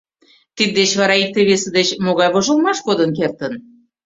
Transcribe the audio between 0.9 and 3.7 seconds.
вара икте-весе деч могай вожылмаш кодын кертын?